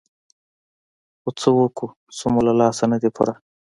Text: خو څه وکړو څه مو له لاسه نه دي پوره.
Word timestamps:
خو 1.21 1.29
څه 1.39 1.49
وکړو 1.57 1.87
څه 2.17 2.25
مو 2.33 2.39
له 2.47 2.53
لاسه 2.59 2.83
نه 2.91 2.97
دي 3.01 3.09
پوره. 3.15 3.33